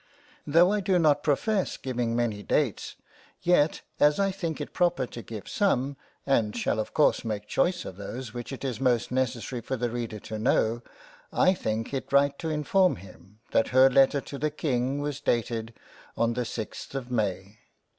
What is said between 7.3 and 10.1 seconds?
choice of those which it is most necessary for the